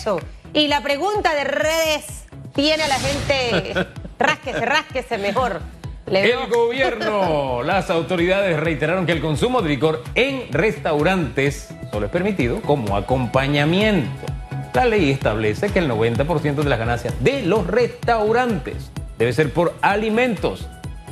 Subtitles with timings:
[0.00, 0.20] eso.
[0.52, 3.86] Y la pregunta de redes tiene a la gente,
[4.18, 5.60] rásquese, rásquese mejor.
[6.06, 12.60] El gobierno, las autoridades reiteraron que el consumo de licor en restaurantes solo es permitido
[12.62, 14.26] como acompañamiento.
[14.72, 19.74] La ley establece que el 90% de las ganancias de los restaurantes debe ser por
[19.82, 20.66] alimentos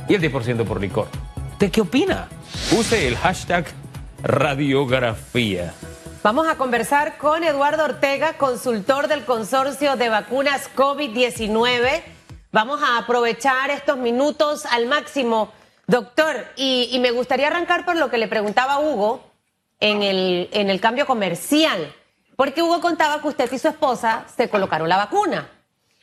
[0.07, 1.07] y el 10% por licor.
[1.53, 2.27] ¿Usted qué opina?
[2.77, 3.65] Use el hashtag
[4.23, 5.73] radiografía.
[6.21, 12.01] Vamos a conversar con Eduardo Ortega, consultor del consorcio de vacunas COVID-19.
[12.51, 15.53] Vamos a aprovechar estos minutos al máximo.
[15.87, 19.31] Doctor, y, me gustaría arrancar por lo que le preguntaba Hugo
[19.79, 21.95] en el, en el cambio comercial,
[22.35, 25.49] porque Hugo contaba que usted y su esposa se colocaron la vacuna.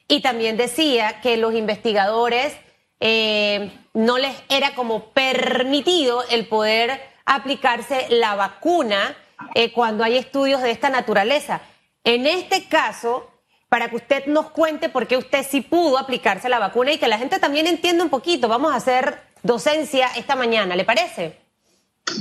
[0.09, 2.57] Y también decía que los investigadores
[3.01, 9.15] eh, no les era como permitido el poder aplicarse la vacuna
[9.55, 11.63] eh, cuando hay estudios de esta naturaleza.
[12.05, 13.31] En este caso,
[13.69, 17.09] para que usted nos cuente por qué usted sí pudo aplicarse la vacuna y que
[17.09, 21.37] la gente también entienda un poquito, vamos a hacer docencia esta mañana, ¿le parece?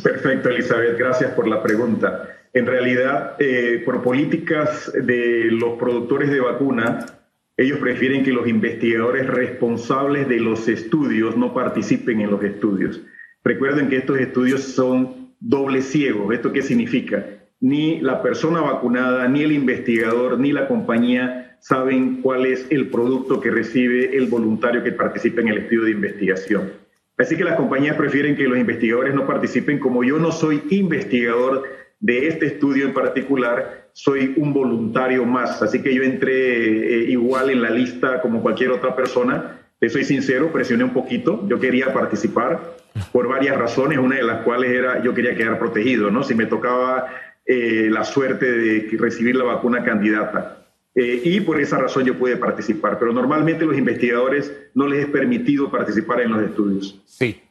[0.03, 2.30] Perfecto, Elizabeth, gracias por la pregunta.
[2.53, 7.13] En realidad, eh, por políticas de los productores de vacunas,
[7.57, 13.02] ellos prefieren que los investigadores responsables de los estudios no participen en los estudios.
[13.44, 16.33] Recuerden que estos estudios son doble ciegos.
[16.33, 17.25] ¿Esto qué significa?
[17.59, 23.39] Ni la persona vacunada, ni el investigador, ni la compañía saben cuál es el producto
[23.39, 26.72] que recibe el voluntario que participa en el estudio de investigación.
[27.17, 29.80] Así que las compañías prefieren que los investigadores no participen.
[29.80, 31.63] Como yo no soy investigador
[32.00, 37.50] de este estudio en particular, soy un voluntario más, así que yo entré eh, igual
[37.50, 39.61] en la lista como cualquier otra persona.
[39.89, 42.75] Soy sincero, presioné un poquito, yo quería participar
[43.11, 46.23] por varias razones, una de las cuales era yo quería quedar protegido, ¿no?
[46.23, 47.08] Si me tocaba
[47.45, 50.66] eh, la suerte de recibir la vacuna candidata.
[50.95, 55.09] Eh, y por esa razón yo pude participar, pero normalmente los investigadores no les es
[55.09, 57.02] permitido participar en los estudios.
[57.06, 57.41] Sí,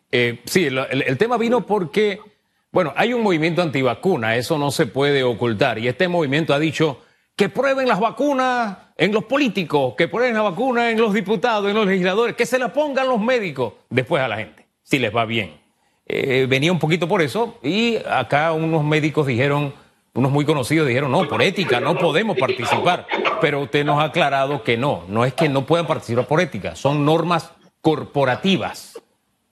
[0.45, 2.21] sí, el tema vino porque
[2.75, 5.79] bueno, hay un movimiento antivacuna, eso no se puede ocultar.
[5.79, 6.99] Y este movimiento ha dicho
[7.37, 11.75] que prueben las vacunas en los políticos, que prueben la vacuna en los diputados, en
[11.75, 15.25] los legisladores, que se la pongan los médicos después a la gente, si les va
[15.25, 15.61] bien.
[16.07, 19.75] Eh, venía un poquito por eso y acá unos médicos dijeron,
[20.15, 23.07] unos muy conocidos dijeron, no, por ética no podemos participar.
[23.41, 26.77] Pero usted nos ha aclarado que no, no es que no puedan participar por ética,
[26.77, 27.51] son normas
[27.81, 29.01] corporativas.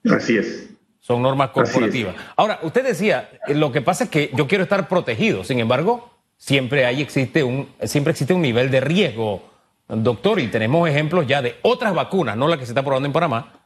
[0.04, 0.70] Así es.
[1.00, 2.14] Son normas corporativas.
[2.36, 5.42] Ahora, usted decía, lo que pasa es que yo quiero estar protegido.
[5.42, 6.11] Sin embargo,
[6.42, 9.48] siempre ahí existe un, siempre existe un nivel de riesgo,
[9.86, 13.12] doctor, y tenemos ejemplos ya de otras vacunas, no la que se está probando en
[13.12, 13.60] Panamá.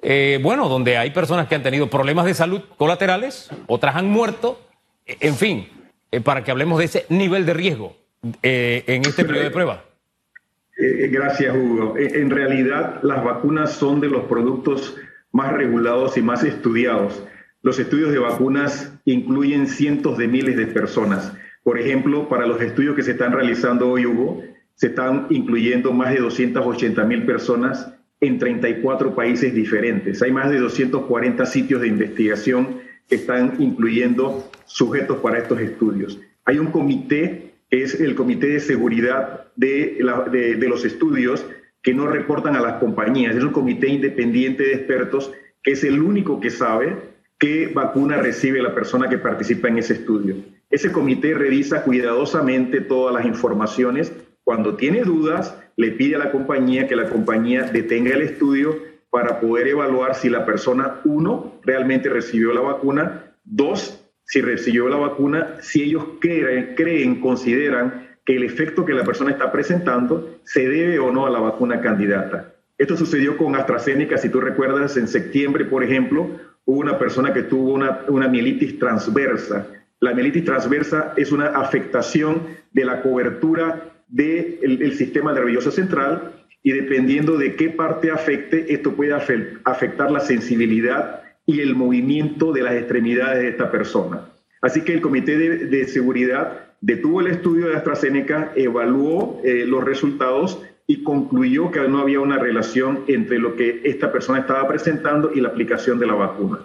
[0.00, 4.60] Eh, bueno, donde hay personas que han tenido problemas de salud colaterales, otras han muerto,
[5.04, 5.68] eh, en fin,
[6.22, 7.96] para que hablemos de ese nivel de riesgo
[8.40, 9.84] en este periodo de prueba.
[10.76, 11.94] gracias, Hugo.
[11.98, 14.94] En realidad, las vacunas son de los productos
[15.32, 17.20] más regulados y más estudiados.
[17.62, 21.32] Los estudios de vacunas incluyen cientos de miles de personas.
[21.62, 24.42] Por ejemplo, para los estudios que se están realizando hoy, Hugo,
[24.74, 30.22] se están incluyendo más de 280 mil personas en 34 países diferentes.
[30.22, 36.20] Hay más de 240 sitios de investigación que están incluyendo sujetos para estos estudios.
[36.44, 39.98] Hay un comité, que es el Comité de Seguridad de,
[40.32, 41.44] de los Estudios,
[41.82, 43.36] que no reportan a las compañías.
[43.36, 47.11] Es un comité independiente de expertos que es el único que sabe
[47.42, 50.36] qué vacuna recibe la persona que participa en ese estudio.
[50.70, 54.12] Ese comité revisa cuidadosamente todas las informaciones.
[54.44, 58.78] Cuando tiene dudas, le pide a la compañía que la compañía detenga el estudio
[59.10, 64.98] para poder evaluar si la persona, uno, realmente recibió la vacuna, dos, si recibió la
[64.98, 70.68] vacuna, si ellos creen, creen consideran que el efecto que la persona está presentando se
[70.68, 72.54] debe o no a la vacuna candidata.
[72.78, 76.30] Esto sucedió con AstraZeneca, si tú recuerdas, en septiembre, por ejemplo,
[76.64, 79.66] hubo una persona que tuvo una, una mielitis transversa.
[80.00, 82.42] La mielitis transversa es una afectación
[82.72, 86.32] de la cobertura del sistema nervioso central
[86.62, 92.62] y dependiendo de qué parte afecte, esto puede afectar la sensibilidad y el movimiento de
[92.62, 94.28] las extremidades de esta persona.
[94.60, 99.84] Así que el Comité de, de Seguridad detuvo el estudio de AstraZeneca, evaluó eh, los
[99.84, 100.60] resultados
[100.92, 105.40] y concluyó que no había una relación entre lo que esta persona estaba presentando y
[105.40, 106.58] la aplicación de la vacuna.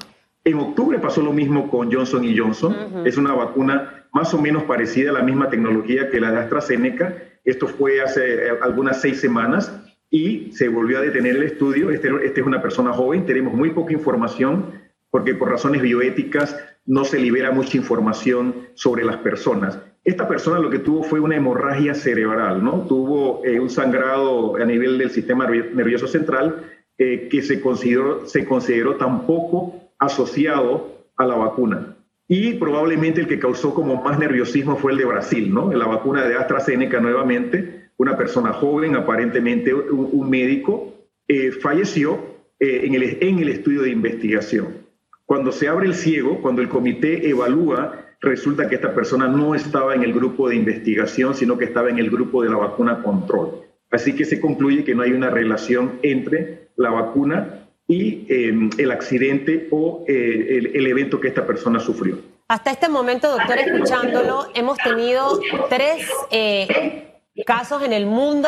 [0.44, 2.76] En octubre pasó lo mismo con Johnson y Johnson.
[3.06, 7.16] Es una vacuna más o menos parecida a la misma tecnología que la de AstraZeneca.
[7.46, 9.72] Esto fue hace eh, algunas seis semanas
[10.10, 11.90] y se volvió a detener el estudio.
[11.90, 14.74] Este, este es una persona joven, tenemos muy poca información
[15.10, 19.78] porque por razones bioéticas no se libera mucha información sobre las personas.
[20.04, 22.86] Esta persona lo que tuvo fue una hemorragia cerebral, ¿no?
[22.88, 26.64] Tuvo eh, un sangrado a nivel del sistema nervioso central
[26.98, 31.98] eh, que se consideró, se consideró tampoco asociado a la vacuna.
[32.30, 35.72] Y probablemente el que causó como más nerviosismo fue el de Brasil, ¿no?
[35.74, 40.94] La vacuna de AstraZeneca nuevamente, una persona joven, aparentemente un, médico,
[41.28, 42.18] eh, falleció
[42.60, 44.87] en, el, en el estudio de investigación.
[45.28, 49.94] Cuando se abre el ciego, cuando el comité evalúa, resulta que esta persona no estaba
[49.94, 53.62] en el grupo de investigación, sino que estaba en el grupo de la vacuna control.
[53.92, 58.90] Así que se concluye que no hay una relación entre la vacuna y em, el
[58.90, 62.20] accidente o eh, el, evento que esta persona sufrió.
[62.48, 68.48] Hasta este momento, doctor, escuchándolo, hemos tenido tres eh, casos en el mundo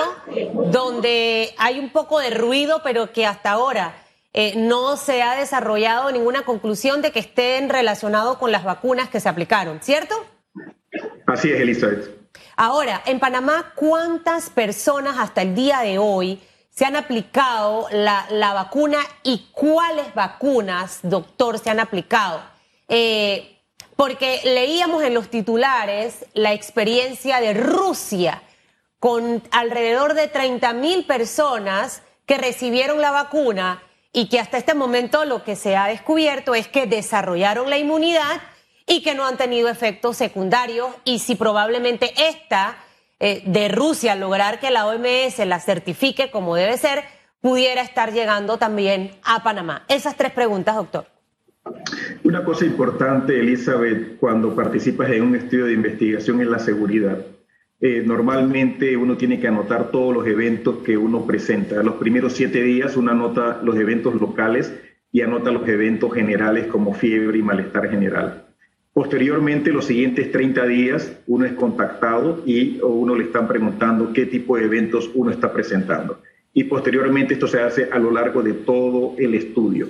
[0.71, 3.93] donde hay un poco de ruido, pero que hasta ahora
[4.33, 9.19] eh, no se ha desarrollado ninguna conclusión de que estén relacionados con las vacunas que
[9.19, 10.15] se aplicaron, ¿cierto?
[11.25, 12.19] Así es, Elizabeth.
[12.55, 16.41] Ahora, en Panamá, ¿cuántas personas hasta el día de hoy
[16.79, 22.41] se han aplicado la, vacuna y cuáles vacunas, doctor, se han aplicado.
[22.87, 23.59] Eh,
[23.97, 28.43] porque leíamos en los titulares la experiencia de Rusia
[28.97, 35.25] con alrededor de 30 mil personas que recibieron la vacuna y que hasta este momento
[35.25, 38.41] lo que se ha descubierto es que desarrollaron la inmunidad
[38.87, 42.77] y que no han tenido efectos secundarios y si probablemente esta
[43.19, 47.03] eh, de Rusia lograr que la OMS la certifique como debe ser,
[47.41, 49.85] pudiera estar llegando también a Panamá.
[49.87, 51.05] Esas tres preguntas, doctor.
[52.23, 57.17] Una cosa importante, Elizabeth, cuando participas en un estudio de investigación es la seguridad.
[57.81, 61.81] Eh, normalmente uno tiene que anotar todos los eventos que uno presenta.
[61.81, 64.73] Los primeros siete días uno anota los eventos locales
[65.11, 68.45] y anota los eventos generales como fiebre y malestar general.
[68.93, 74.57] Posteriormente, los siguientes 30 días, uno es contactado y uno le están preguntando qué tipo
[74.57, 76.21] de eventos uno está presentando.
[76.53, 79.87] Y posteriormente esto se hace a lo largo de todo el estudio.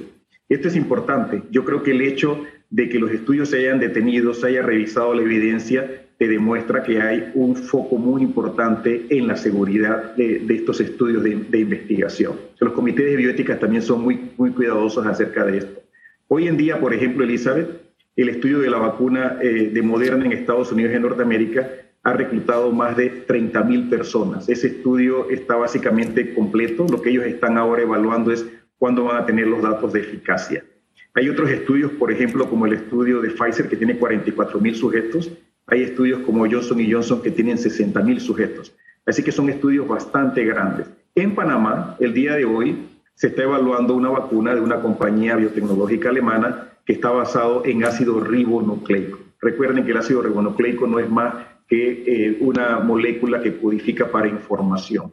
[0.47, 1.41] Esto es importante.
[1.49, 5.13] Yo creo que el hecho de que los estudios se hayan detenido, se haya revisado
[5.15, 5.89] la evidencia,
[6.19, 11.59] te demuestra que hay un foco muy importante en la seguridad de, estos estudios de,
[11.59, 12.33] investigación.
[12.59, 15.81] Los comités de bioética también son muy, muy cuidadosos acerca de esto.
[16.27, 17.69] Hoy en día, por ejemplo, Elizabeth,
[18.17, 21.69] el estudio de la vacuna eh, de Moderna en Estados Unidos y en Norteamérica
[22.03, 24.49] ha reclutado más de 30.000 personas.
[24.49, 26.85] Ese estudio está básicamente completo.
[26.91, 28.45] Lo que ellos están ahora evaluando es
[28.77, 30.65] cuándo van a tener los datos de eficacia.
[31.13, 35.31] Hay otros estudios, por ejemplo, como el estudio de Pfizer, que tiene 44.000 sujetos.
[35.71, 38.73] Hay estudios como Johnson Johnson, que tienen 60.000 sujetos.
[39.05, 40.87] Así que son estudios bastante grandes.
[41.15, 46.09] En Panamá, el día de hoy, se está evaluando una vacuna de una compañía biotecnológica
[46.09, 49.19] alemana que está basado en ácido ribonucleico.
[49.41, 51.33] Recuerden que el ácido ribonucleico no es más
[51.67, 55.11] que eh, una molécula que codifica para información.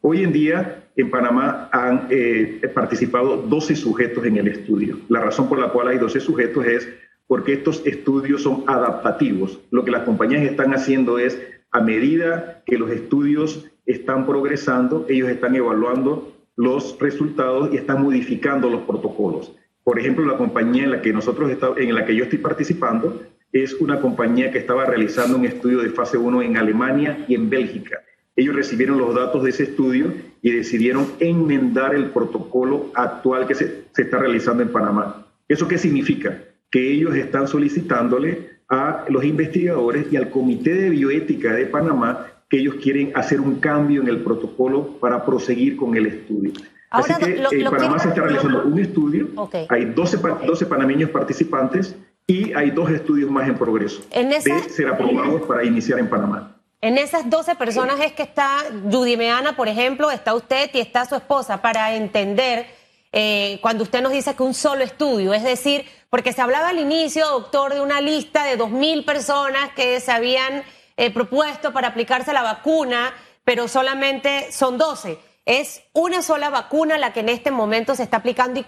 [0.00, 5.00] Hoy en día en Panamá han eh, participado 12 sujetos en el estudio.
[5.08, 6.88] La razón por la cual hay 12 sujetos es
[7.28, 9.60] porque estos estudios son adaptativos.
[9.70, 11.40] Lo que las compañías están haciendo es,
[11.70, 18.68] a medida que los estudios están progresando, ellos están evaluando los resultados y están modificando
[18.68, 19.54] los protocolos.
[19.84, 23.22] Por ejemplo, la compañía en la que nosotros en la que yo estoy participando
[23.52, 27.48] es una compañía que estaba realizando un estudio de fase 1 en Alemania y en
[27.48, 28.00] Bélgica.
[28.36, 30.12] Ellos recibieron los datos de ese estudio
[30.42, 35.26] y decidieron enmendar el protocolo actual que se, se está realizando en Panamá.
[35.48, 36.38] ¿Eso qué significa?
[36.70, 42.58] Que ellos están solicitándole a los investigadores y al Comité de Bioética de Panamá que
[42.58, 46.52] ellos quieren hacer un cambio en el protocolo para proseguir con el estudio.
[46.90, 49.28] Así que en eh, Panamá se está realizando un estudio,
[49.68, 51.94] hay 12, 12 panameños participantes
[52.26, 56.54] y hay dos estudios más en progreso en de ser aprobados para iniciar en Panamá.
[56.80, 58.58] En esas 12 personas es que está
[58.90, 62.66] Judy Meana, por ejemplo, está usted y está su esposa para entender
[63.12, 66.78] eh, cuando usted nos dice que un solo estudio, es decir, porque se hablaba al
[66.78, 70.62] inicio, doctor, de una lista de 2.000 personas que se habían
[70.96, 73.12] eh, propuesto para aplicarse la vacuna,
[73.44, 75.18] pero solamente son 12.
[75.46, 78.62] Es una sola vacuna la que en este momento se está aplicando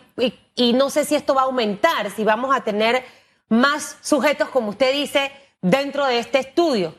[0.55, 3.03] y, no sé si esto va a aumentar, si vamos a tener
[3.49, 6.95] más sujetos, como usted dice, dentro de este estudio.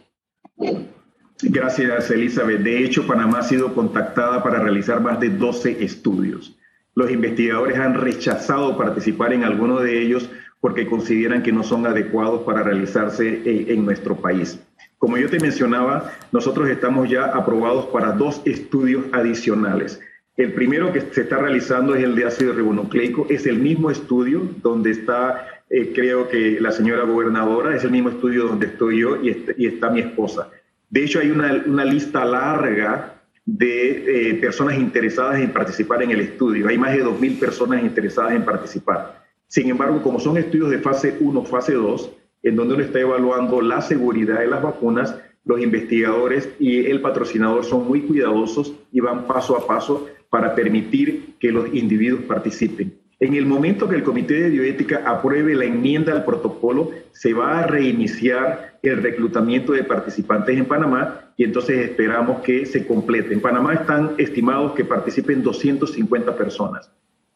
[1.41, 2.59] Gracias, Elizabeth.
[2.59, 6.55] De hecho, Panamá ha sido contactada para realizar más de 12 estudios.
[6.95, 10.29] Los investigadores han rechazado participar en alguno de ellos
[10.59, 14.59] porque consideran que no son adecuados para realizarse en nuestro país.
[14.97, 19.99] Como yo te mencionaba, nosotros estamos ya aprobados para dos estudios adicionales.
[20.37, 24.47] El primero que se está realizando es el de ácido ribonucleico, es el mismo estudio
[24.61, 29.15] donde está eh, creo que la señora gobernadora, es el mismo estudio donde estoy yo
[29.23, 30.49] y, está mi esposa.
[30.89, 36.21] De hecho, hay una, una lista larga de eh, personas interesadas en participar en el
[36.21, 36.67] estudio.
[36.67, 39.23] Hay más de 2.000 personas interesadas en participar.
[39.47, 42.11] Sin embargo, como son estudios de fase 1, fase 2,
[42.43, 47.65] en donde uno está evaluando la seguridad de las vacunas, los investigadores y el patrocinador
[47.65, 53.00] son muy cuidadosos y van paso a paso para permitir que los individuos participen.
[53.21, 57.59] En el momento que el Comité de Bioética apruebe la enmienda al protocolo, se va
[57.59, 63.31] a reiniciar el reclutamiento de participantes en Panamá y entonces esperamos que se complete.
[63.31, 66.91] En Panamá están estimados que participen 250 personas.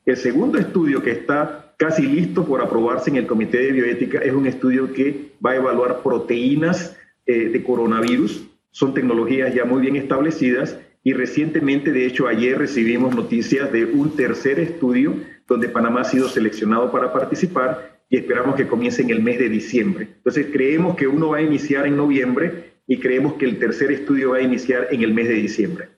[0.08, 4.34] El segundo estudio que está casi listo por aprobarse en el Comité de Bioética es
[4.34, 8.44] un estudio que va a evaluar proteínas eh, de coronavirus.
[8.72, 14.16] Son tecnologías ya muy bien establecidas y recientemente, de hecho, ayer recibimos noticias de un
[14.16, 15.14] tercer estudio
[15.48, 19.50] donde Panamá ha sido seleccionado para participar y esperamos que comience en el mes de
[19.50, 20.08] diciembre.
[20.18, 24.32] Entonces, creemos que uno va a iniciar en noviembre y creemos que el tercer estudio
[24.32, 25.90] va a iniciar en el mes de diciembre.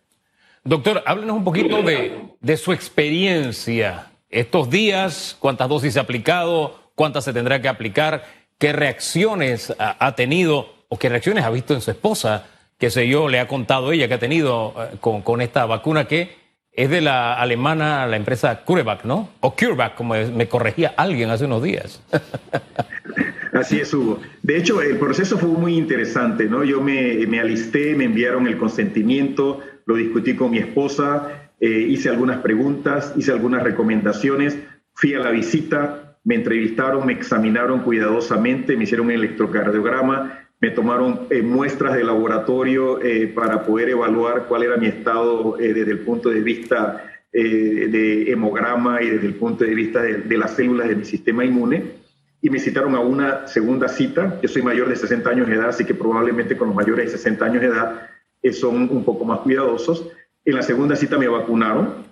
[0.64, 7.24] Doctor, háblenos un poquito de, su experiencia estos días, cuántas dosis se ha aplicado, cuántas
[7.24, 8.26] se tendrá que aplicar,
[8.58, 13.30] qué reacciones ha, tenido o qué reacciones ha visto en su esposa, qué sé yo,
[13.30, 16.36] le ha contado ella que ha tenido eh, con, con esta vacuna que
[16.78, 19.32] es de la alemana, la empresa CureVac, ¿no?
[19.40, 22.04] O CureVac, como me corregía alguien hace unos días.
[23.52, 24.22] Así es, Hugo.
[24.44, 26.64] De hecho, el proceso fue muy interesante, ¿no?
[26.64, 32.42] Yo me, alisté, me enviaron el consentimiento, lo discutí con mi esposa, eh, hice algunas
[32.42, 34.56] preguntas, hice algunas recomendaciones,
[34.94, 41.28] fui a la visita, me entrevistaron, me examinaron cuidadosamente, me hicieron un electrocardiograma, me tomaron
[41.30, 46.00] eh, muestras de laboratorio eh, para poder evaluar cuál era mi estado eh, desde el
[46.00, 50.96] punto de vista de hemograma y desde el punto de vista de, las células de
[50.96, 51.84] mi sistema inmune.
[52.42, 54.40] Y me citaron a una segunda cita.
[54.42, 57.18] Yo soy mayor de 60 años de edad, así que probablemente con los mayores de
[57.18, 58.10] 60 años de edad
[58.54, 60.10] son un poco más cuidadosos.
[60.46, 62.08] En la segunda cita me vacunaron.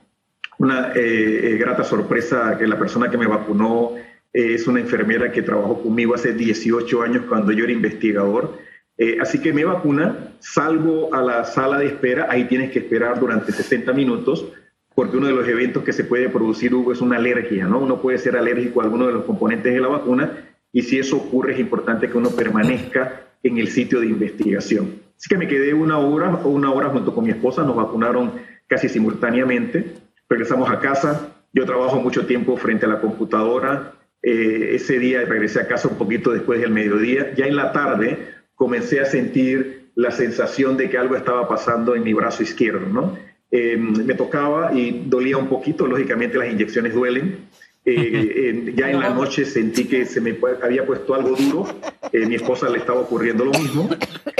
[0.59, 3.93] Una grata sorpresa que la persona que me vacunó
[4.35, 8.59] es una enfermera que trabajó conmigo hace 18 años cuando yo era investigador.
[8.97, 13.17] Eh, así que me vacuna, salgo a la sala de espera, ahí tienes que esperar
[13.17, 14.45] durante 60 minutos,
[14.93, 17.79] porque uno de los eventos que se puede producir, Hugo, es una alergia, ¿no?
[17.79, 20.31] Uno puede ser alérgico a alguno de los componentes de la vacuna
[20.73, 24.95] y si eso ocurre es importante que uno permanezca en el sitio de investigación.
[25.17, 28.33] Así que me quedé una hora o una hora junto con mi esposa, nos vacunaron
[28.67, 29.93] casi simultáneamente,
[30.27, 33.93] regresamos a casa, yo trabajo mucho tiempo frente a la computadora,
[34.27, 37.35] eh, ese día regresé a casa un poquito después del mediodía.
[37.35, 38.17] Ya en la tarde
[38.55, 43.15] comencé a sentir la sensación de que algo estaba pasando en mi brazo izquierdo, ¿no?
[43.51, 47.37] Eh, me tocaba y dolía un poquito, lógicamente las inyecciones duelen.
[47.85, 51.67] Eh, ya en la noche sentí que se me había puesto algo duro,
[52.11, 53.87] mi esposa le estaba ocurriendo lo mismo,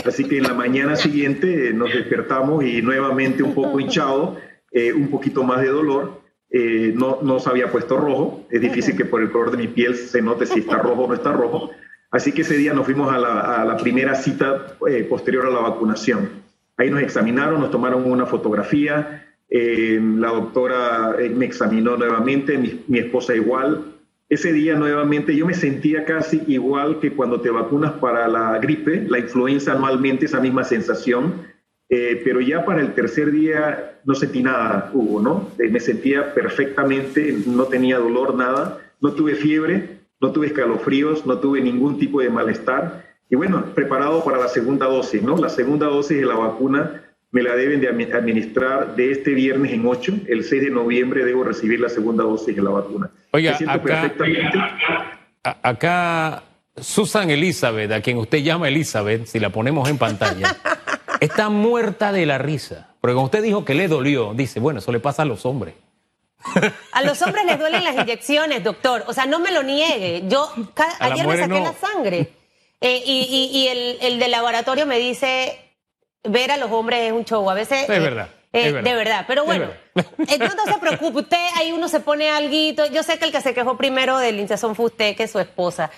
[0.04, 4.38] así que en la mañana siguiente nos despertamos y nuevamente un poco hinchado,
[4.96, 8.46] un poquito más de dolor, eh, no, no se había puesto rojo.
[8.50, 11.08] Es difícil que por el color de mi piel se note si está rojo o
[11.08, 11.72] no está rojo.
[12.12, 16.30] Así que ese día nos fuimos a la, primera cita eh, posterior a la vacunación.
[16.78, 19.26] Ahí nos examinaron, nos tomaron una fotografía.
[19.50, 23.94] Eh, la doctora me examinó nuevamente, mi, mi esposa igual.
[24.30, 29.06] Ese día nuevamente yo me sentía casi igual que cuando te vacunas para la gripe,
[29.08, 31.55] la influenza anualmente, esa misma sensación
[31.90, 35.52] eh, pero ya para el tercer día no sentí nada, Hugo, ¿no?
[35.60, 41.40] Eh, me sentía perfectamente, no tenía dolor, nada, no tuve fiebre, no tuve escalofríos, no
[41.40, 43.06] tuve ningún tipo de malestar.
[43.30, 45.38] Y bueno, preparado para la segunda dosis, ¿no?
[45.38, 47.02] La segunda dosis de la vacuna
[47.32, 51.44] me la deben de administrar de este viernes en 8, el 6 de noviembre debo
[51.44, 53.10] recibir la segunda dosis de la vacuna.
[53.32, 54.14] Oiga, acá,
[55.62, 56.44] acá
[56.78, 60.56] Susan Elizabeth, a quien usted llama Elizabeth, si la ponemos en pantalla.
[61.26, 62.90] Está muerta de la risa.
[63.02, 65.76] Porque como usted dijo que le dolió, dice, bueno, eso le pasa a los hombres.
[66.92, 69.04] A los hombres les duelen las inyecciones, doctor.
[69.08, 70.24] O sea, no me lo niegue.
[70.28, 70.50] Yo
[71.00, 72.32] ayer me saqué la sangre.
[72.82, 75.60] Eh, y, el, el del laboratorio me dice,
[76.24, 77.50] ver a los hombres es un show.
[77.50, 77.82] A veces...
[77.82, 78.30] Es verdad.
[78.54, 79.68] Eh, de verdad, pero bueno,
[80.18, 83.42] entonces no se preocupe, usted ahí uno se pone algo, yo sé que el que
[83.42, 85.92] se quejó primero del hinchazón fue usted, que es su esposa.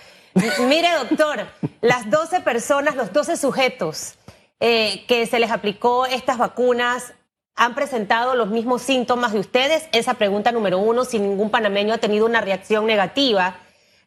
[0.66, 1.46] Mire, doctor,
[1.80, 4.14] las 12 personas, los 12 sujetos
[4.60, 7.14] eh, que se les aplicó estas vacunas
[7.54, 9.88] han presentado los mismos síntomas de ustedes?
[9.92, 13.56] Esa pregunta número uno, si ningún panameño ha tenido una reacción negativa.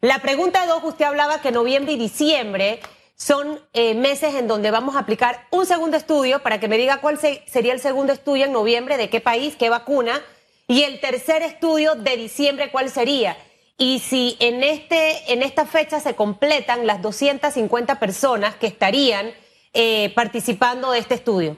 [0.00, 2.80] La pregunta dos, usted hablaba que noviembre y diciembre
[3.14, 7.00] son eh, meses en donde vamos a aplicar un segundo estudio para que me diga
[7.00, 10.20] cuál sería el segundo estudio en noviembre, de qué país, qué vacuna,
[10.66, 13.36] y el tercer estudio de diciembre, cuál sería.
[13.78, 19.32] y si en, este, en esta fecha se completan las 250 personas que estarían
[19.72, 21.56] eh, participando de este estudio.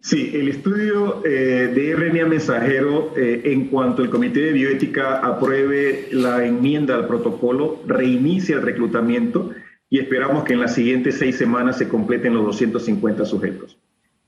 [0.00, 6.08] Sí, el estudio eh, de RNA mensajero, eh, en cuanto el Comité de Bioética apruebe
[6.12, 9.50] la enmienda al protocolo, reinicia el reclutamiento
[9.90, 13.76] y esperamos que en las siguientes seis semanas se completen los 250 sujetos.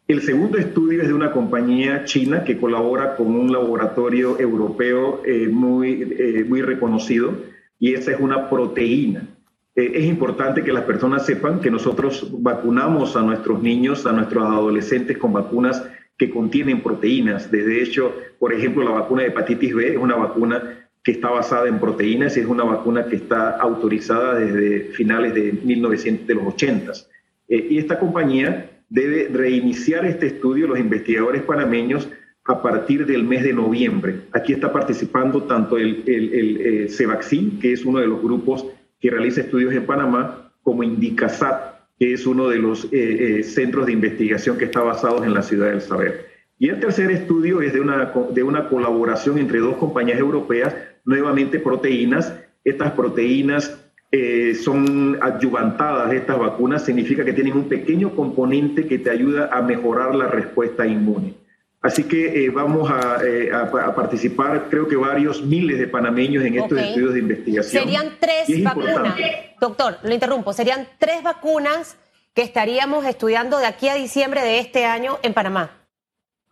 [0.08, 5.46] El segundo estudio es de una compañía china que colabora con un laboratorio europeo eh,
[5.48, 7.32] muy, muy reconocido
[7.78, 9.28] y esa es una proteína.
[9.80, 14.44] Eh, es importante que las personas sepan que nosotros vacunamos a nuestros niños, a nuestros
[14.44, 15.82] adolescentes con vacunas
[16.18, 17.50] que contienen proteínas.
[17.50, 21.66] De hecho, por ejemplo, la vacuna de hepatitis B es una vacuna que está basada
[21.66, 26.46] en proteínas y es una vacuna que está autorizada desde finales de, 1900, de los
[26.52, 26.92] 80.
[27.48, 32.06] Eh, y esta compañía debe reiniciar este estudio, los investigadores panameños,
[32.44, 34.16] a partir del mes de noviembre.
[34.32, 38.66] Aquí está participando tanto el, el, el, el CEVAXIN, que es uno de los grupos
[39.00, 43.86] que realiza estudios en Panamá, como Indicasat, que es uno de los eh, eh, centros
[43.86, 46.26] de investigación que está basado en la ciudad del saber.
[46.58, 51.58] Y el tercer estudio es de una, de una colaboración entre dos compañías europeas, nuevamente
[51.58, 52.34] proteínas.
[52.64, 53.80] Estas proteínas
[54.12, 59.62] eh, son adyuvantadas, estas vacunas, significa que tienen un pequeño componente que te ayuda a
[59.62, 61.34] mejorar la respuesta inmune.
[61.82, 62.90] Así que eh, vamos
[63.24, 67.84] eh, a, participar, creo que varios miles de panameños en estos estudios de investigación.
[67.84, 69.14] Serían tres vacunas,
[69.58, 71.96] doctor, lo interrumpo, serían tres vacunas
[72.34, 75.70] que estaríamos estudiando de aquí a diciembre de este año en Panamá.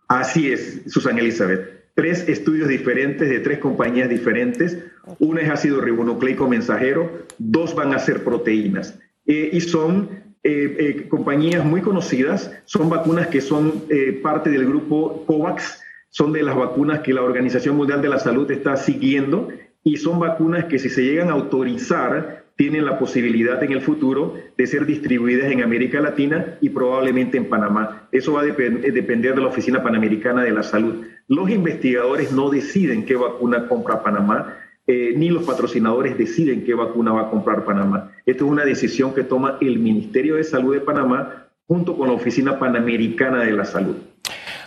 [0.07, 1.93] Así es, Susana Elizabeth.
[1.93, 4.77] Tres estudios diferentes de tres compañías diferentes.
[5.19, 8.97] Una es ácido ribonucleico mensajero, dos van a ser proteínas.
[9.27, 14.65] Eh, y son eh, eh, compañías muy conocidas, son vacunas que son eh, parte del
[14.65, 19.49] grupo COVAX, son de las vacunas que la Organización Mundial de la Salud está siguiendo
[19.83, 24.35] y son vacunas que si se llegan a autorizar tienen la posibilidad en el futuro
[24.57, 28.09] de ser distribuidas en América Latina y probablemente en Panamá.
[28.11, 31.05] Eso va a depender de la Oficina Panamericana de la Salud.
[31.29, 34.57] Los investigadores no deciden qué vacuna compra Panamá,
[34.91, 38.11] eh, ni los patrocinadores deciden qué vacuna va a comprar Panamá.
[38.25, 42.15] Esto es una decisión que toma el Ministerio de Salud de Panamá junto con la
[42.15, 43.97] Oficina Panamericana de la Salud.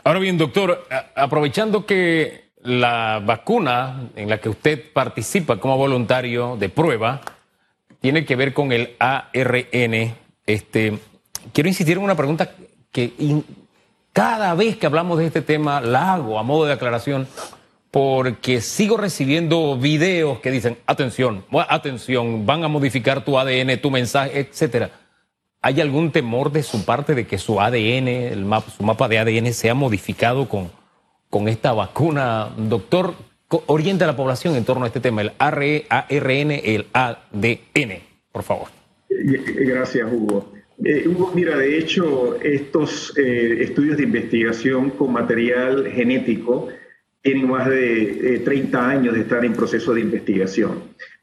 [0.04, 6.68] Ahora bien, doctor, aprovechando que la vacuna en la que usted participa como voluntario de
[6.68, 7.20] prueba
[8.00, 10.14] tiene que ver con el ARN,
[10.46, 11.00] este,
[11.52, 12.48] quiero insistir en una pregunta
[12.92, 13.11] que
[14.12, 17.26] cada vez que hablamos de este tema la hago a modo de aclaración
[17.92, 24.40] porque sigo recibiendo videos que dicen, atención, atención, van a modificar tu ADN, tu mensaje,
[24.40, 24.90] etcétera.
[25.61, 29.52] ¿Hay algún temor de su parte de que su ADN, el su mapa de ADN
[29.52, 30.70] sea modificado con,
[31.28, 32.48] con esta vacuna?
[32.57, 33.14] Doctor,
[33.66, 38.00] oriente a la población en torno a este tema, el ARN, el ADN,
[38.33, 38.68] por favor.
[39.11, 40.50] Gracias, Hugo.
[40.83, 46.68] Eh, Hugo, mira, de hecho, estos eh, estudios de investigación con material genético
[47.22, 50.82] tienen más de 30 años de estar en proceso de investigación.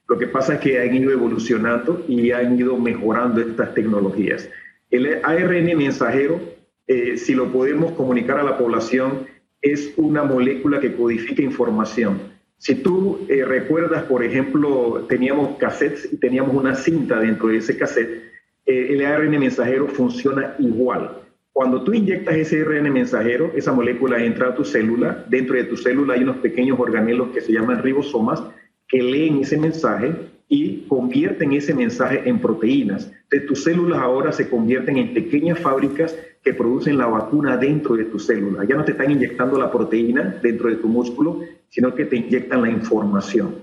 [0.10, 4.50] Lo que pasa es que han ido evolucionando y han ido mejorando estas tecnologías.
[4.90, 6.42] El ARN mensajero,
[6.88, 9.28] eh, si lo podemos comunicar a la población,
[9.62, 12.20] es una molécula que codifica información.
[12.58, 17.78] Si tú eh, recuerdas, por ejemplo, teníamos cassettes y teníamos una cinta dentro de ese
[17.78, 18.24] cassette,
[18.66, 21.19] eh, el ARN mensajero funciona igual.
[21.60, 25.26] Cuando tú inyectas ese RN mensajero, esa molécula entra a tu célula.
[25.28, 28.42] Dentro de tu célula hay unos pequeños organelos que se llaman ribosomas
[28.88, 30.14] que leen ese mensaje
[30.48, 33.12] y convierten ese mensaje en proteínas.
[33.24, 38.06] Entonces, tus células ahora se convierten en pequeñas fábricas que producen la vacuna dentro de
[38.06, 38.64] tu célula.
[38.64, 42.62] Ya no te están inyectando la proteína dentro de tu músculo, sino que te inyectan
[42.62, 43.56] la información.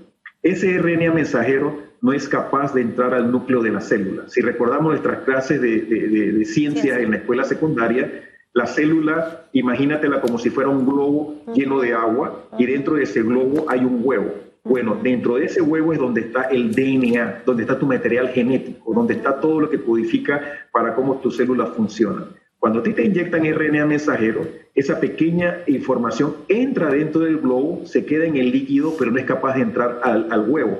[0.43, 4.23] Ese RNA mensajero no es capaz de entrar al núcleo de la célula.
[4.27, 10.37] Si recordamos nuestras clases de, de, ciencia en la escuela secundaria, la célula, imagínatela como
[10.37, 14.33] si fuera un globo lleno de agua y dentro de ese globo hay un huevo.
[14.63, 18.93] Bueno, dentro de ese huevo es donde está el DNA, donde está tu material genético,
[18.93, 22.25] donde está todo lo que codifica para cómo tu célula funciona.
[22.59, 24.41] Cuando a ti te inyectan RNA mensajero,
[24.73, 29.25] esa pequeña información entra dentro del globo, se queda en el líquido, pero no es
[29.25, 30.79] capaz de entrar al, al huevo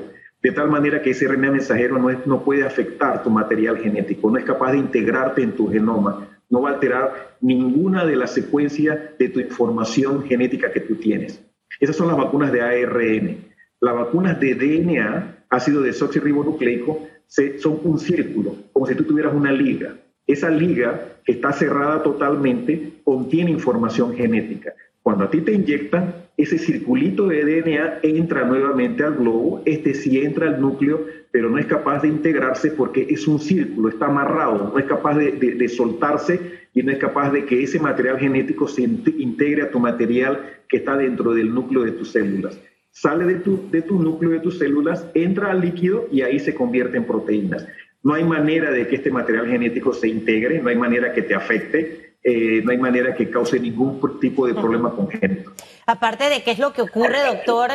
[0.49, 4.37] de tal manera que ese RNA mensajero no, no puede afectar tu material genético, no
[4.37, 8.97] es capaz de integrarte en tu genoma, no va a alterar ninguna de las secuencias
[9.19, 11.43] de tu información genética que tú tienes.
[11.79, 13.37] Esas son las vacunas de ARN.
[13.81, 19.95] Las vacunas de DNA, ácido desoxirribonucleico, son un círculo, como si tú tuvieras una liga.
[20.25, 24.73] Esa liga que está cerrada totalmente contiene información genética.
[25.07, 30.19] Cuando a ti te inyectan, ese circulito de DNA entra nuevamente al globo, este sí
[30.19, 34.69] entra al núcleo, pero no es capaz de integrarse porque es un círculo, está amarrado,
[34.73, 36.41] no es capaz de, soltarse
[36.73, 40.75] y no es capaz de que ese material genético se integre a tu material que
[40.75, 42.59] está dentro del núcleo de tus células.
[42.91, 46.53] Sale de tu, de tu núcleo de tus células, entra al líquido y ahí se
[46.53, 47.65] convierte en proteínas.
[48.03, 51.33] No hay manera de que este material genético se integre, no hay manera que te
[51.33, 55.53] afecte, eh, no hay manera que cause ningún tipo de problema congénito.
[55.85, 57.71] Aparte de qué es lo que ocurre, doctor,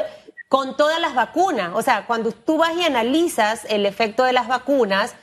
[0.50, 1.70] con todas las vacunas.
[1.74, 5.14] O sea, cuando tú vas y analizas el efecto de las vacunas,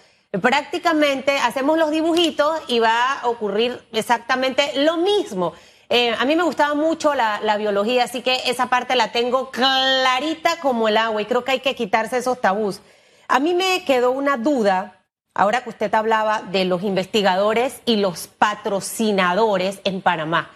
[0.41, 5.53] prácticamente hacemos los dibujitos y va a ocurrir exactamente lo mismo.
[5.89, 9.51] Eh, a mí me gustaba mucho la, la, biología, así que esa parte la tengo
[9.51, 12.81] clarita como el agua y creo que hay que quitarse esos tabús.
[13.27, 14.98] A mí me quedó una duda
[15.33, 20.51] ahora que usted hablaba de los investigadores y los patrocinadores en Panamá.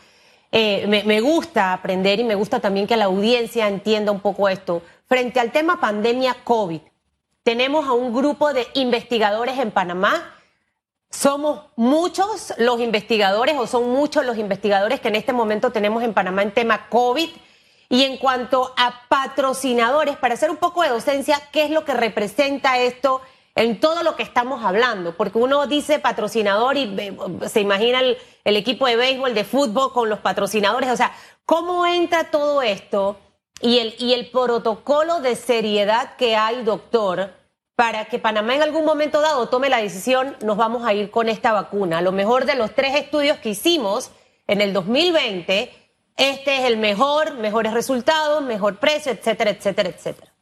[0.55, 4.83] Eh, me, gusta aprender y me gusta también que la audiencia entienda un poco esto.
[5.07, 6.79] Frente al tema pandemia COVID,
[7.41, 10.35] tenemos a un grupo de investigadores en Panamá.
[11.09, 16.13] Somos muchos los investigadores o son muchos los investigadores que en este momento tenemos en
[16.13, 17.29] Panamá en tema COVID.
[17.89, 21.93] Y en cuanto a patrocinadores, para hacer un poco de docencia, ¿qué es lo que
[21.93, 23.21] representa esto
[23.55, 28.17] en todo lo que estamos hablando, porque uno dice patrocinador y eh, se imagina el,
[28.57, 31.11] equipo de béisbol, de fútbol con los patrocinadores, o sea,
[31.45, 33.17] ¿cómo entra todo esto
[33.61, 37.31] y el, y el protocolo de seriedad que hay, doctor,
[37.75, 41.29] para que Panamá en algún momento dado tome la decisión, nos vamos a ir con
[41.29, 41.99] esta vacuna?
[41.99, 44.11] A lo mejor de los tres estudios que hicimos
[44.47, 45.71] en el 2020,
[46.17, 50.32] este es el mejor, mejores resultados, mejor precio, etcétera, etcétera, etcétera.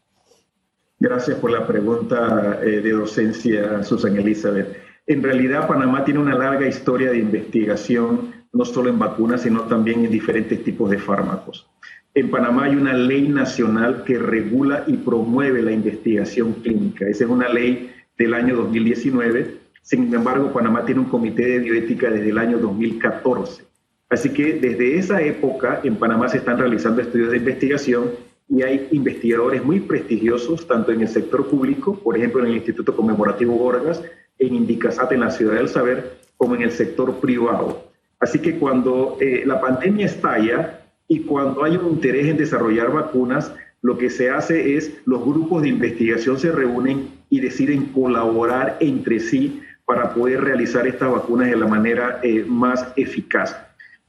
[1.02, 4.78] Gracias por la pregunta eh, de docencia, Susan Elizabeth.
[5.08, 10.06] En realidad, Panamá tiene una larga historia de investigación, no solo en vacunas, sino también
[10.06, 11.68] en diferentes tipos de fármacos.
[12.14, 17.08] En Panamá hay una ley nacional que regula y promueve la investigación clínica.
[17.08, 19.56] Esa es una ley del año 2019.
[19.82, 23.64] Sin embargo, Panamá tiene un comité de bioética desde el año 2014.
[24.08, 28.12] Así que desde esa época en Panamá se están realizando estudios de investigación
[28.52, 32.94] y hay investigadores muy prestigiosos, tanto en el sector público, por ejemplo en el Instituto
[32.94, 34.04] Conmemorativo Gorgas,
[34.38, 37.88] en Indicasat, en la Ciudad del Saber, como en el sector privado.
[38.20, 43.54] Así que cuando eh, la pandemia estalla y cuando hay un interés en desarrollar vacunas,
[43.82, 49.22] lo que se hace es los grupos de investigación se reúnen y deciden colaborar entre
[49.22, 53.56] sí para poder realizar estas vacunas de la manera eh, más eficaz.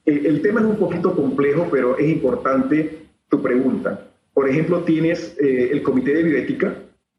[0.05, 4.09] Eh, el tema es un poquito complejo, pero es importante tu pregunta.
[4.35, 6.75] Por ejemplo, tienes eh, el Comité de Bioética,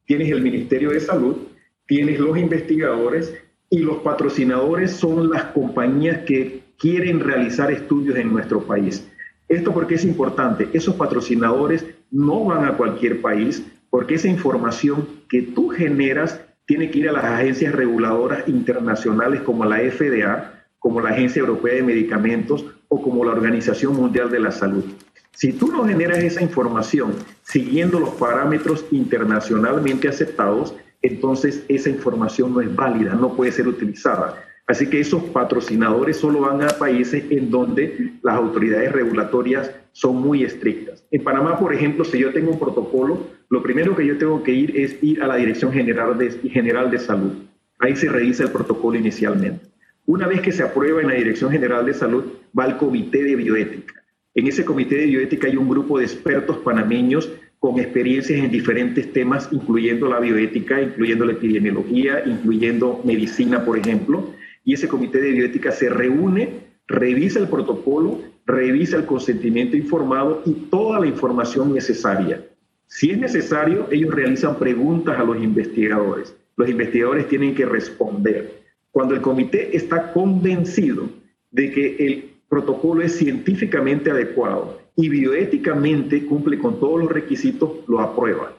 [0.06, 1.38] tienes el Ministerio de Salud,
[1.86, 3.34] tienes los investigadores
[3.69, 9.08] y los patrocinadores son las compañías que quieren realizar estudios en nuestro país.
[9.47, 15.41] Esto porque es importante, esos patrocinadores no van a cualquier país porque esa información que
[15.41, 21.10] tú generas tiene que ir a las agencias reguladoras internacionales como la FDA, como la
[21.10, 24.84] Agencia Europea de Medicamentos o como la Organización Mundial de la Salud.
[25.33, 32.61] Si tú no generas esa información siguiendo los parámetros internacionalmente aceptados, entonces esa información no
[32.61, 34.45] es válida, no puede ser utilizada.
[34.67, 40.43] Así que esos patrocinadores solo van a países en donde las autoridades regulatorias son muy
[40.43, 41.03] estrictas.
[41.11, 44.53] En Panamá, por ejemplo, si yo tengo un protocolo, lo primero que yo tengo que
[44.53, 47.33] ir es ir a la Dirección General de, General de Salud.
[47.79, 49.65] Ahí se revisa el protocolo inicialmente.
[50.05, 52.23] Una vez que se aprueba en la Dirección General de Salud,
[52.57, 54.02] va al Comité de Bioética.
[54.35, 59.13] En ese comité de bioética hay un grupo de expertos panameños con experiencias en diferentes
[59.13, 64.33] temas, incluyendo la bioética, incluyendo la epidemiología, incluyendo medicina, por ejemplo.
[64.65, 66.49] Y ese comité de bioética se reúne,
[66.87, 72.43] revisa el protocolo, revisa el consentimiento informado y toda la información necesaria.
[72.87, 76.35] Si es necesario, ellos realizan preguntas a los investigadores.
[76.57, 78.61] Los investigadores tienen que responder.
[78.91, 81.09] Cuando el comité está convencido
[81.49, 87.99] de que el protocolo es científicamente adecuado y bioéticamente cumple con todos los requisitos, lo
[87.99, 88.53] aprueba.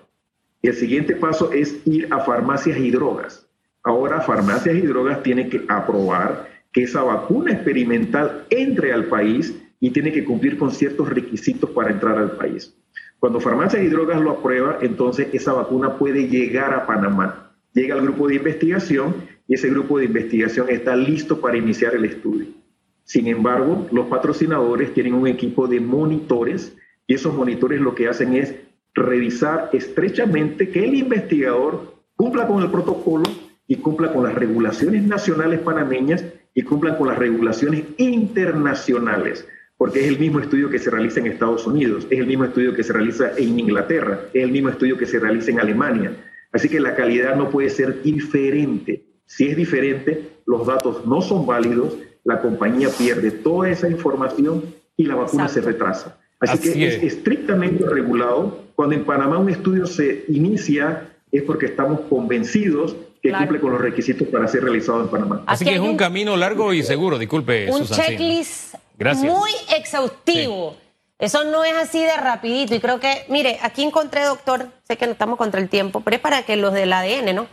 [0.63, 3.49] El siguiente paso es ir a farmacias y drogas.
[3.85, 9.91] Ahora farmacias y drogas tienen que aprobar que esa vacuna experimental entre al país y
[9.91, 12.77] tiene que cumplir con ciertos requisitos para entrar al país.
[13.21, 17.55] Cuando farmacias y drogas lo aprueba, entonces esa vacuna puede llegar a Panamá.
[17.75, 19.15] Llega al grupo de investigación
[19.47, 22.64] y ese grupo de investigación está listo para iniciar el estudio.
[23.05, 28.35] Sin embargo, los patrocinadores tienen un equipo de monitores y esos monitores lo que hacen
[28.35, 28.55] es
[28.95, 33.25] revisar estrechamente que el investigador cumpla con el protocolo
[33.67, 39.47] y cumpla con las regulaciones nacionales panameñas y cumplan con las regulaciones internacionales.
[39.77, 42.75] porque es el mismo estudio que se realiza en Estados Unidos, es el mismo estudio
[42.75, 46.17] que se realiza en Inglaterra, es el mismo estudio que se realiza en Alemania.
[46.53, 49.05] Así que la calidad no puede ser diferente.
[49.27, 55.05] Si es diferente, los datos no son válidos, la compañía pierde toda esa información y
[55.05, 56.17] la vacuna se retrasa.
[56.41, 57.03] Así, que es.
[57.03, 58.65] estrictamente regulado.
[58.75, 63.81] Cuando en Panamá un estudio se inicia es porque estamos convencidos que cumple con los
[63.81, 65.43] requisitos para ser realizado en Panamá.
[65.47, 67.71] Así que es un, camino largo y seguro, disculpe.
[67.71, 68.75] Un checklist
[69.17, 70.77] muy exhaustivo.
[71.19, 75.07] Eso no es así de rapidito y creo que, mire, aquí encontré, doctor, sé que
[75.07, 77.47] no estamos contra el tiempo, pero es para que los del ADN, ¿no?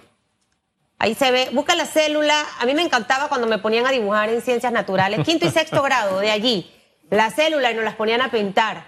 [1.03, 2.45] Ahí se ve, busca la célula.
[2.59, 5.81] A mí me encantaba cuando me ponían a dibujar en ciencias naturales, quinto y sexto
[5.81, 6.71] grado, de allí,
[7.09, 8.85] la célula y nos las ponían a pintar.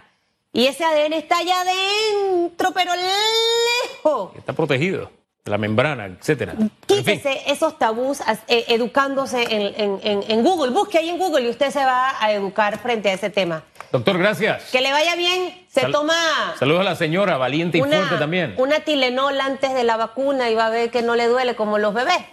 [0.52, 4.36] Y ese ADN está allá adentro, pero lejos.
[4.38, 5.10] Está protegido
[5.46, 6.54] la membrana, etcétera.
[6.86, 10.72] Quítese esos tabús eh, educándose en, Google.
[10.72, 13.64] Busque ahí en Google y usted se va a educar frente a ese tema.
[13.92, 14.72] Doctor, gracias.
[14.72, 15.66] Que le vaya bien.
[15.70, 16.14] Se toma.
[16.58, 18.56] Saludos a la señora, valiente y fuerte también.
[18.58, 21.78] Una Tilenol antes de la vacuna y va a ver que no le duele como
[21.78, 22.24] los bebés.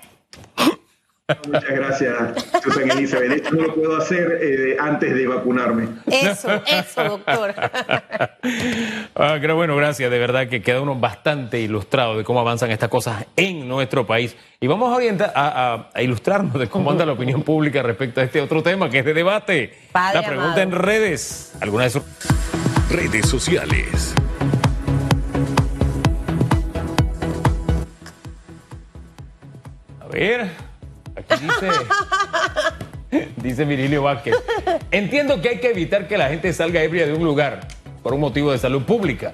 [1.46, 2.16] Muchas gracias,
[2.62, 3.32] Susan Elizabeth.
[3.32, 5.88] Hecho, no lo puedo hacer eh, antes de vacunarme.
[6.06, 7.54] Eso, eso, doctor.
[9.14, 10.10] ah, pero bueno, gracias.
[10.10, 14.36] De verdad que queda uno bastante ilustrado de cómo avanzan estas cosas en nuestro país.
[14.60, 18.40] Y vamos a, orientar, a, ilustrarnos de cómo anda la opinión pública respecto a este
[18.40, 19.74] otro tema que es de debate.
[19.94, 21.54] la pregunta en redes.
[21.60, 22.02] ¿Alguna de sus
[22.90, 24.14] redes sociales?
[30.00, 30.69] A ver.
[31.38, 31.70] Dice,
[33.36, 34.34] dice Virilio Vázquez.
[34.90, 37.66] Entiendo que hay que evitar que la gente salga ebria de un lugar
[38.02, 39.32] por un motivo de salud pública.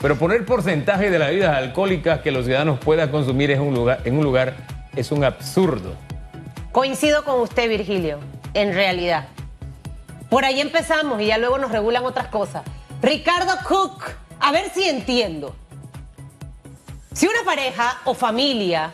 [0.00, 4.18] Pero poner porcentaje de las bebidas alcohólicas que los ciudadanos puedan consumir un lugar, en
[4.18, 4.54] un lugar
[4.96, 5.94] es un absurdo.
[6.72, 8.18] Coincido con usted, Virgilio,
[8.52, 9.28] en realidad.
[10.28, 12.64] Por ahí empezamos y ya luego nos regulan otras cosas.
[13.00, 14.04] Ricardo Cook,
[14.40, 15.54] a ver si entiendo.
[17.12, 18.92] Si una pareja o familia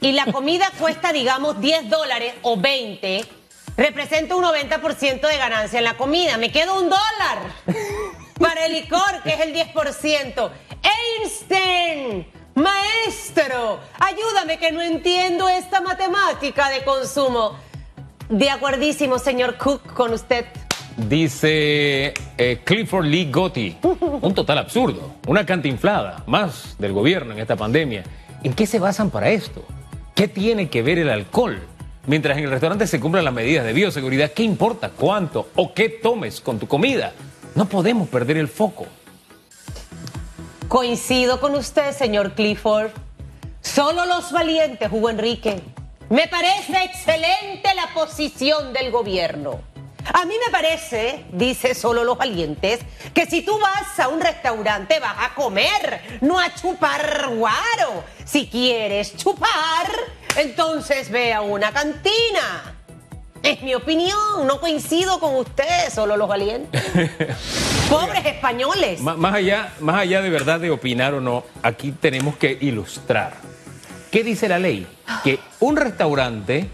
[0.00, 3.24] y la comida cuesta, digamos, 10 dólares o 20,
[3.76, 6.36] representa un 90% de ganancia en la comida.
[6.36, 7.38] Me queda un dólar
[8.38, 10.50] para el licor, que es el 10%.
[11.22, 17.56] Einstein, maestro, ayúdame que no entiendo esta matemática de consumo.
[18.28, 20.46] De acuerdísimo, señor Cook, con usted.
[20.96, 27.54] Dice eh, Clifford Lee Gotti, un total absurdo, una cantinflada más del gobierno en esta
[27.54, 28.02] pandemia.
[28.42, 29.62] ¿En qué se basan para esto?
[30.16, 31.60] ¿Qué tiene que ver el alcohol?
[32.06, 35.90] Mientras en el restaurante se cumplan las medidas de bioseguridad, ¿qué importa cuánto o qué
[35.90, 37.12] tomes con tu comida?
[37.54, 38.86] No podemos perder el foco.
[40.68, 42.92] Coincido con usted, señor Clifford.
[43.60, 45.60] Solo los valientes, Hugo Enrique.
[46.08, 49.60] Me parece excelente la posición del gobierno.
[50.12, 52.80] A mí me parece, dice solo los valientes,
[53.12, 58.04] que si tú vas a un restaurante vas a comer, no a chupar guaro.
[58.24, 59.88] Si quieres chupar,
[60.36, 62.74] entonces ve a una cantina.
[63.42, 66.82] Es mi opinión, no coincido con usted, solo los valientes.
[67.90, 69.00] Pobres españoles.
[69.00, 73.34] más, allá, más allá de verdad de opinar o no, aquí tenemos que ilustrar.
[74.10, 74.86] ¿Qué dice la ley?
[75.22, 76.68] Que un restaurante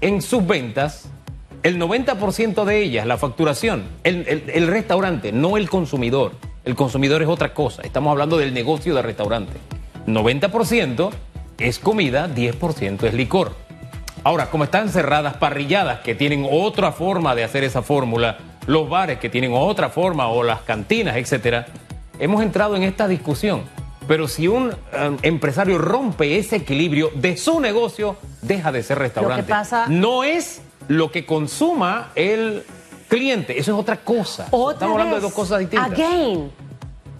[0.00, 1.08] en sus ventas
[1.64, 6.32] el 90% de ellas, la facturación, el, restaurante, no el consumidor.
[6.62, 7.80] El consumidor es otra cosa.
[7.82, 9.54] Estamos hablando del negocio de restaurante.
[10.06, 11.10] 90%
[11.58, 13.52] es comida, 10% es licor.
[14.24, 19.18] Ahora, como están cerradas parrilladas que tienen otra forma de hacer esa fórmula, los bares
[19.18, 21.66] que tienen otra forma o las cantinas, etcétera,
[22.18, 23.62] hemos entrado en esta discusión.
[24.06, 29.50] Pero si un eh, empresario rompe ese equilibrio de su negocio, deja de ser restaurante.
[29.88, 32.64] No es lo que consuma el
[33.08, 33.58] cliente.
[33.58, 34.44] Eso es otra cosa.
[34.44, 35.92] Estamos hablando de dos cosas distintas.
[35.92, 36.52] Again,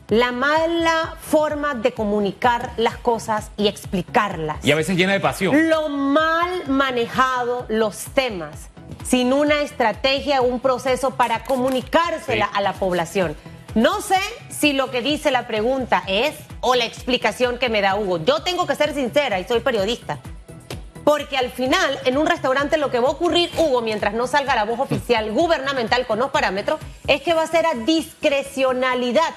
[0.09, 4.64] la mala forma de comunicar las cosas y explicarlas.
[4.64, 5.68] Y a veces llena de pasión.
[5.68, 8.68] Lo mal manejado los temas,
[9.03, 13.35] sin una estrategia o un proceso para comunicársela a la población.
[13.74, 17.96] No sé si lo que dice la pregunta es o la explicación que me da
[17.96, 18.24] Hugo.
[18.24, 20.18] Yo tengo que ser sincera y soy periodista.
[21.05, 24.55] Porque al final, en un restaurante lo que va a ocurrir, Hugo, mientras no salga
[24.55, 29.35] la voz oficial gubernamental con los parámetros, es que va a ser a discrecionalidad.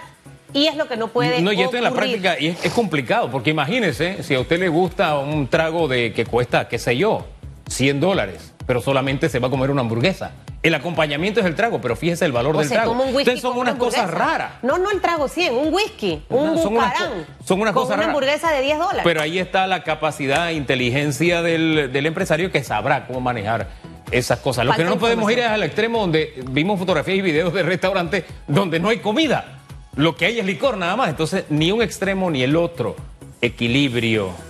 [0.53, 3.30] Y es lo que no puede No, y esto en la práctica y es, complicado,
[3.30, 7.27] porque imagínese si a usted le gusta un trago de que cuesta, qué sé yo,
[7.67, 10.32] 100 dólares, pero solamente se va a comer una hamburguesa.
[10.62, 12.91] El acompañamiento es el trago, pero fíjese el valor del trago.
[13.01, 14.51] Entonces son unas cosas raras.
[14.62, 16.93] No, no el trago 100, un whisky, un son unas,
[17.45, 19.01] son unas cosas una hamburguesa de 10 dólares.
[19.06, 23.69] Pero ahí está la capacidad e inteligencia del, empresario que sabrá cómo manejar
[24.12, 24.65] esas cosas.
[24.65, 28.25] Lo que no podemos ir es al extremo donde vimos fotografías y videos de restaurantes
[28.47, 29.60] donde no hay comida.
[29.95, 31.10] Lo que hay es licor nada más.
[31.10, 32.95] Entonces, ni un extremo ni el otro.
[33.41, 34.46] Equilibrio.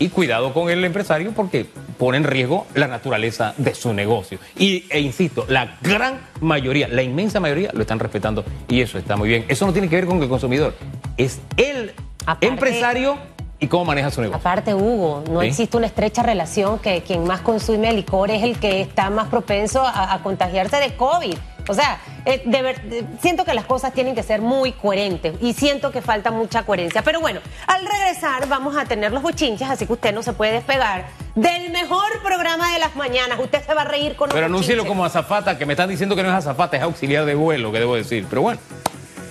[0.00, 1.66] Y cuidado con el empresario porque
[1.98, 4.38] pone en riesgo la naturaleza de su negocio.
[4.58, 9.14] Y, e insisto, la gran mayoría, la inmensa mayoría lo están respetando y eso está
[9.16, 9.44] muy bien.
[9.48, 10.74] Eso no tiene que ver con el consumidor,
[11.18, 11.92] es el
[12.26, 13.18] Aparte- empresario
[13.58, 14.40] y cómo maneja su negocio.
[14.40, 15.48] Aparte, Hugo, no Sí.
[15.48, 19.82] existe una estrecha relación que quien más consume licor es el que está más propenso
[19.86, 21.34] a, a contagiarse de COVID.
[21.68, 25.34] O sea, eh, de ver- de- siento que las cosas tienen que ser muy coherentes
[25.40, 27.02] y siento que falta mucha coherencia.
[27.02, 30.52] Pero bueno, al regresar vamos a tener los bochinches, así que usted no se puede
[30.52, 33.38] despegar del mejor programa de las mañanas.
[33.38, 36.16] Usted se va a reír con los Pero anúncielo como azafata, que me están diciendo
[36.16, 38.26] que no es azafata, es auxiliar de vuelo, que debo decir.
[38.28, 38.60] Pero bueno,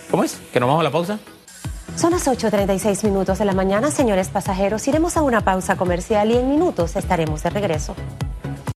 [0.09, 0.39] ¿cómo es?
[0.53, 1.19] ¿Que nos vamos a la pausa?
[1.95, 4.87] Son las 8.36 minutos de la mañana, señores pasajeros.
[4.87, 7.93] Iremos a una pausa comercial y en minutos estaremos de regreso.